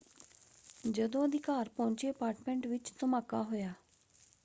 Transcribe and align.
ਜਦੋਂ 0.89 1.25
ਅਧਿਕਾਰ 1.25 1.69
ਪਹੁੰਚੇ 1.69 2.09
ਅਪਾਰਟਮੈਂਟ 2.11 2.67
ਵਿੱਚ 2.67 2.91
ਧਮਾਕਾ 2.99 3.41
ਹੋਇਆ। 3.43 3.73